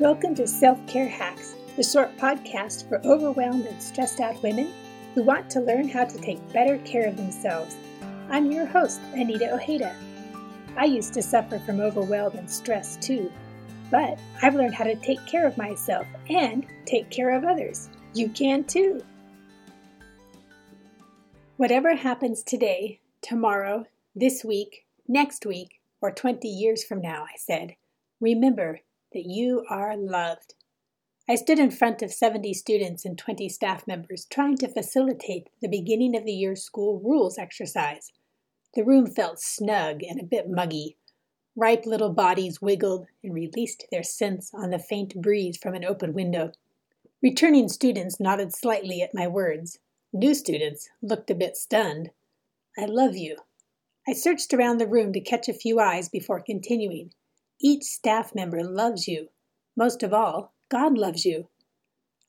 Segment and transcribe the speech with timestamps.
[0.00, 4.72] Welcome to Self Care Hacks, the short podcast for overwhelmed and stressed out women
[5.14, 7.76] who want to learn how to take better care of themselves.
[8.30, 9.94] I'm your host, Anita Ojeda.
[10.74, 13.30] I used to suffer from overwhelm and stress too,
[13.90, 17.90] but I've learned how to take care of myself and take care of others.
[18.14, 19.04] You can too.
[21.58, 23.84] Whatever happens today, tomorrow,
[24.16, 27.76] this week, next week, or 20 years from now, I said,
[28.18, 28.80] remember
[29.12, 30.54] that you are loved.
[31.28, 35.68] I stood in front of 70 students and 20 staff members trying to facilitate the
[35.68, 38.12] beginning of the year school rules exercise.
[38.74, 40.96] The room felt snug and a bit muggy.
[41.56, 46.14] Ripe little bodies wiggled and released their scents on the faint breeze from an open
[46.14, 46.52] window.
[47.22, 49.78] Returning students nodded slightly at my words.
[50.12, 52.10] New students looked a bit stunned.
[52.78, 53.36] I love you.
[54.08, 57.12] I searched around the room to catch a few eyes before continuing.
[57.62, 59.28] Each staff member loves you.
[59.76, 61.48] Most of all, God loves you.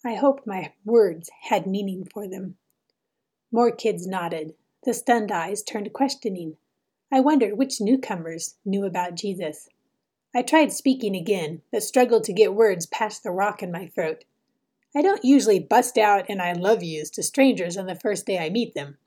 [0.04, 2.58] I hope my words had meaning for them.
[3.52, 4.56] More kids nodded.
[4.84, 6.58] The stunned eyes turned questioning.
[7.12, 9.70] I wondered which newcomers knew about Jesus.
[10.34, 14.26] I tried speaking again, but struggled to get words past the rock in my throat.
[14.96, 18.40] I don't usually bust out and I love yous to strangers on the first day
[18.40, 18.98] I meet them.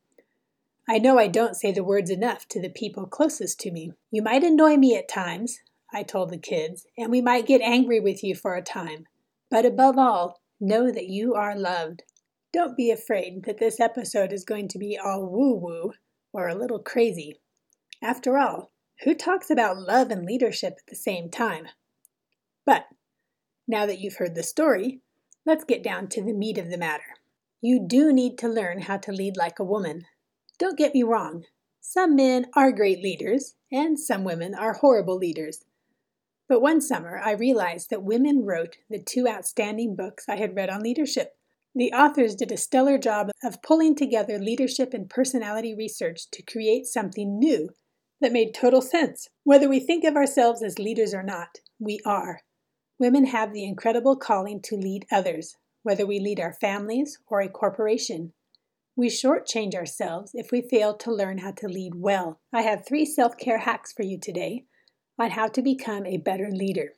[0.89, 3.93] I know I don't say the words enough to the people closest to me.
[4.11, 5.61] You might annoy me at times,
[5.95, 9.07] I told the kids, and we might get angry with you for a time.
[9.51, 12.03] But above all, know that you are loved.
[12.53, 15.93] Don't be afraid that this episode is going to be all woo woo
[16.33, 17.41] or a little crazy.
[18.03, 18.73] After all,
[19.05, 21.69] who talks about love and leadership at the same time?
[22.67, 22.87] But
[23.69, 25.01] now that you've heard the story,
[25.47, 27.15] let's get down to the meat of the matter.
[27.61, 30.07] You do need to learn how to lead like a woman.
[30.59, 31.45] Don't get me wrong,
[31.87, 35.65] some men are great leaders, and some women are horrible leaders.
[36.49, 40.69] But one summer, I realized that women wrote the two outstanding books I had read
[40.69, 41.37] on leadership.
[41.75, 46.87] The authors did a stellar job of pulling together leadership and personality research to create
[46.87, 47.71] something new
[48.21, 49.29] that made total sense.
[49.43, 52.43] Whether we think of ourselves as leaders or not, we are.
[52.99, 57.49] Women have the incredible calling to lead others, whether we lead our families or a
[57.49, 58.35] corporation.
[58.95, 62.39] We shortchange ourselves if we fail to learn how to lead well.
[62.53, 64.67] I have three self care hacks for you today
[65.19, 66.95] on how to become a better leader.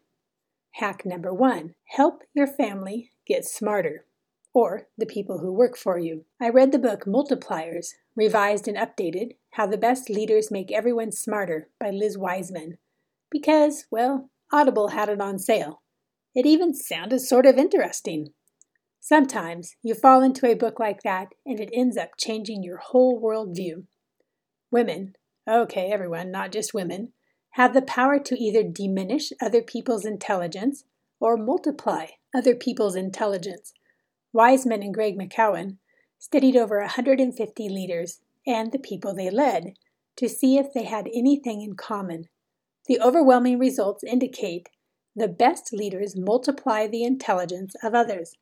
[0.75, 4.05] Hack number one help your family get smarter,
[4.55, 6.25] or the people who work for you.
[6.41, 11.69] I read the book Multipliers, revised and updated How the Best Leaders Make Everyone Smarter
[11.79, 12.79] by Liz Wiseman,
[13.31, 15.83] because, well, Audible had it on sale.
[16.35, 18.29] It even sounded sort of interesting.
[19.01, 23.21] Sometimes you fall into a book like that and it ends up changing your whole
[23.23, 23.85] worldview.
[24.71, 25.15] Women,
[25.49, 27.13] okay, everyone, not just women,
[27.57, 30.85] have the power to either diminish other people's intelligence
[31.19, 33.73] or multiply other people's intelligence.
[34.31, 35.79] Wiseman and Greg McKeown
[36.19, 39.73] studied over 150 leaders and the people they led
[40.17, 42.29] to see if they had anything in common.
[42.89, 44.69] The overwhelming results indicate
[45.15, 48.35] the best leaders multiply the intelligence of others.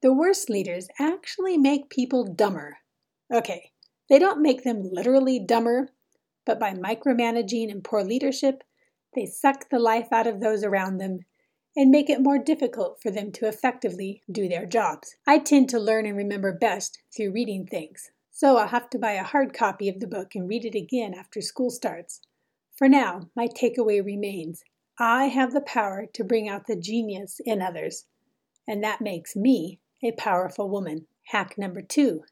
[0.00, 2.78] The worst leaders actually make people dumber.
[3.32, 3.70] Okay,
[4.08, 5.90] they don't make them literally dumber,
[6.44, 8.64] but by micromanaging and poor leadership,
[9.14, 11.20] they suck the life out of those around them
[11.76, 15.16] and make it more difficult for them to effectively do their jobs.
[15.26, 19.12] I tend to learn and remember best through reading things, so I'll have to buy
[19.12, 22.20] a hard copy of the book and read it again after school starts.
[22.74, 24.64] For now, my takeaway remains
[24.98, 28.04] I have the power to bring out the genius in others,
[28.68, 31.06] and that makes me a powerful woman.
[31.24, 32.24] Hack number two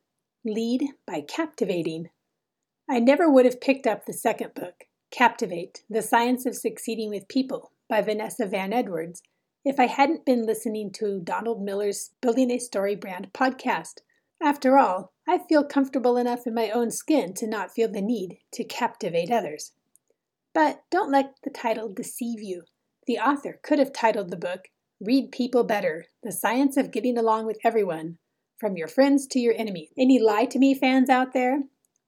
[0.45, 2.11] lead by captivating.
[2.93, 7.29] I never would have picked up the second book, Captivate The Science of Succeeding with
[7.29, 9.23] People by Vanessa Van Edwards,
[9.65, 14.01] if I hadn't been listening to Donald Miller's Building a Story Brand podcast.
[14.43, 18.39] After all, I feel comfortable enough in my own skin to not feel the need
[18.55, 19.71] to captivate others.
[20.53, 22.65] But don't let the title deceive you.
[23.07, 24.63] The author could have titled the book
[25.01, 28.19] Read People Better The Science of Getting Along with Everyone,
[28.59, 29.91] from your friends to your enemies.
[29.97, 31.61] Any Lie to Me fans out there?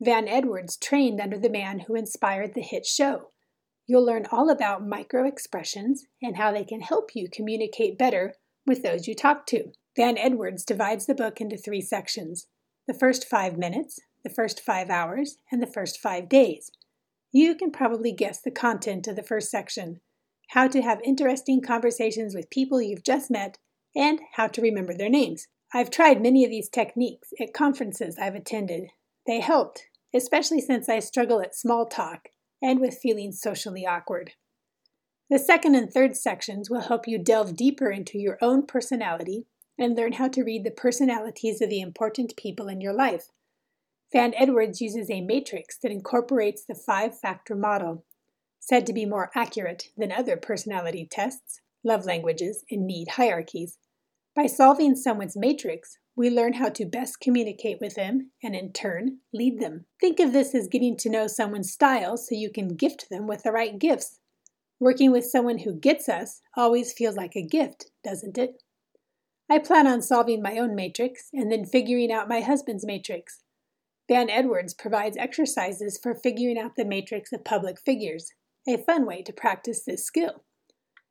[0.03, 3.31] Van Edwards trained under the man who inspired the hit show.
[3.87, 8.35] You'll learn all about micro expressions and how they can help you communicate better
[8.67, 9.73] with those you talk to.
[9.97, 12.49] Van Edwards divides the book into three sections
[12.89, 16.69] the first five minutes, the first five hours, and the first five days.
[17.31, 20.01] You can probably guess the content of the first section
[20.53, 23.57] how to have interesting conversations with people you've just met,
[23.97, 25.47] and how to remember their names.
[25.73, 28.89] I've tried many of these techniques at conferences I've attended.
[29.27, 32.29] They helped, especially since I struggle at small talk
[32.61, 34.33] and with feeling socially awkward.
[35.31, 39.47] The second and third sections will help you delve deeper into your own personality
[39.79, 43.29] and learn how to read the personalities of the important people in your life.
[44.13, 48.05] Van Edwards uses a matrix that incorporates the five factor model,
[48.61, 53.79] said to be more accurate than other personality tests, love languages, and need hierarchies.
[54.35, 59.19] By solving someone's matrix, we learn how to best communicate with them and, in turn,
[59.33, 59.85] lead them.
[60.01, 63.43] Think of this as getting to know someone's style so you can gift them with
[63.43, 64.21] the right gifts.
[64.81, 68.63] Working with someone who gets us always feels like a gift, doesn't it?
[69.51, 73.43] I plan on solving my own matrix and then figuring out my husband's matrix.
[74.09, 78.33] Van Edwards provides exercises for figuring out the matrix of public figures,
[78.67, 80.43] a fun way to practice this skill.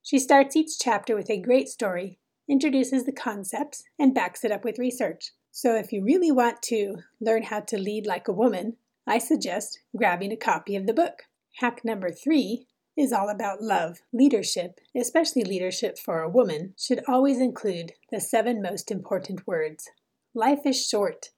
[0.01, 2.18] She starts each chapter with a great story
[2.51, 5.31] introduces the concepts, and backs it up with research.
[5.51, 8.75] So, if you really want to learn how to lead like a woman,
[9.07, 11.24] I suggest grabbing a copy of the book.
[11.59, 12.68] Hack number three
[12.98, 14.00] is all about love.
[14.12, 19.89] Leadership, especially leadership for a woman, should always include the seven most important words.
[20.33, 21.30] Life is short.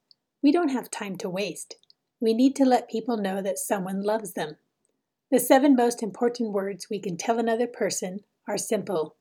[0.42, 1.76] We don't have time to waste.
[2.20, 4.56] We need to let people know that someone loves them.
[5.30, 9.16] The seven most important words we can tell another person are simple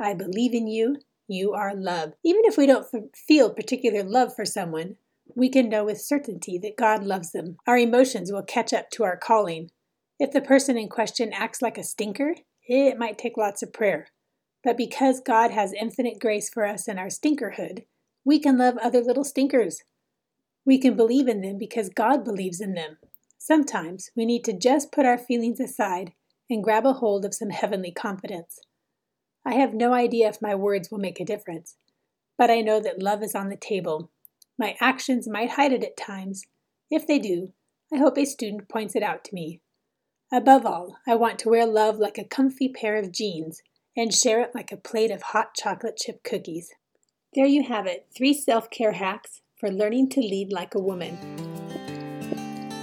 [0.00, 0.96] I believe in you,
[1.28, 2.12] you are love.
[2.24, 4.96] Even if we don't feel particular love for someone,
[5.34, 7.56] we can know with certainty that God loves them.
[7.66, 9.70] Our emotions will catch up to our calling.
[10.18, 12.34] If the person in question acts like a stinker,
[12.68, 14.08] it might take lots of prayer.
[14.62, 17.84] But because God has infinite grace for us in our stinkerhood,
[18.24, 19.82] we can love other little stinkers.
[20.64, 22.98] We can believe in them because God believes in them.
[23.38, 26.12] Sometimes we need to just put our feelings aside
[26.48, 28.60] and grab a hold of some heavenly confidence.
[29.44, 31.76] I have no idea if my words will make a difference,
[32.38, 34.10] but I know that love is on the table.
[34.58, 36.44] My actions might hide it at times.
[36.90, 37.52] If they do,
[37.92, 39.60] I hope a student points it out to me.
[40.32, 43.62] Above all, I want to wear love like a comfy pair of jeans
[43.96, 46.72] and share it like a plate of hot chocolate chip cookies.
[47.34, 51.18] There you have it three self care hacks for learning to lead like a woman.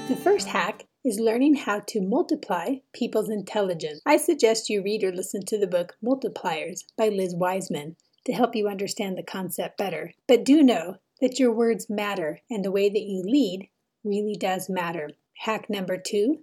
[0.08, 4.01] The first hack is learning how to multiply people's intelligence.
[4.06, 8.56] I suggest you read or listen to the book Multipliers by Liz Wiseman to help
[8.56, 10.13] you understand the concept better.
[10.28, 13.69] But do know that your words matter and the way that you lead
[14.04, 15.12] really does matter.
[15.38, 16.40] Hack number two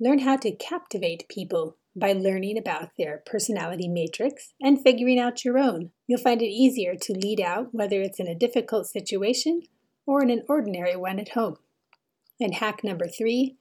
[0.00, 5.58] learn how to captivate people by learning about their personality matrix and figuring out your
[5.58, 5.90] own.
[6.06, 9.62] You'll find it easier to lead out whether it's in a difficult situation
[10.06, 11.56] or in an ordinary one at home.
[12.40, 13.56] And hack number three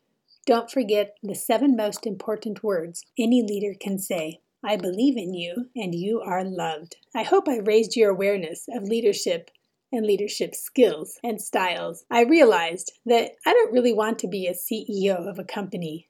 [0.48, 4.40] don't forget the seven most important words any leader can say.
[4.64, 6.96] I believe in you and you are loved.
[7.14, 9.52] I hope I raised your awareness of leadership
[9.92, 12.06] and leadership skills and styles.
[12.10, 16.08] I realized that I don't really want to be a CEO of a company,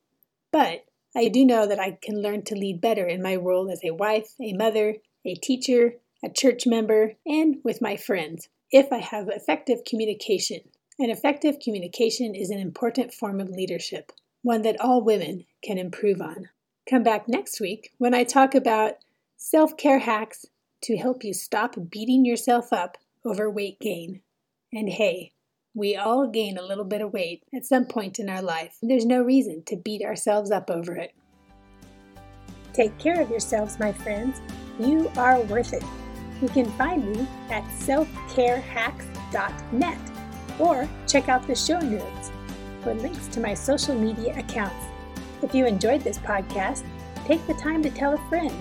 [0.51, 0.85] but
[1.15, 3.95] I do know that I can learn to lead better in my role as a
[3.95, 9.29] wife, a mother, a teacher, a church member, and with my friends if I have
[9.29, 10.59] effective communication.
[10.99, 14.11] And effective communication is an important form of leadership
[14.41, 16.49] one that all women can improve on.
[16.89, 18.93] Come back next week when I talk about
[19.35, 20.45] self care hacks
[20.83, 24.21] to help you stop beating yourself up over weight gain.
[24.71, 25.33] And hey,
[25.73, 28.77] we all gain a little bit of weight at some point in our life.
[28.81, 31.13] There's no reason to beat ourselves up over it.
[32.73, 34.39] Take care of yourselves, my friends.
[34.79, 35.83] You are worth it.
[36.41, 39.97] You can find me at selfcarehacks.net
[40.59, 42.31] or check out the show notes
[42.87, 44.85] for links to my social media accounts.
[45.41, 46.85] If you enjoyed this podcast,
[47.25, 48.53] take the time to tell a friend.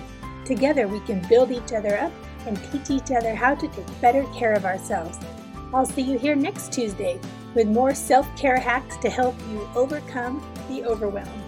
[0.43, 2.11] Together we can build each other up
[2.45, 5.17] and teach each other how to take better care of ourselves.
[5.73, 7.21] I'll see you here next Tuesday
[7.55, 11.46] with more self care hacks to help you overcome the overwhelm.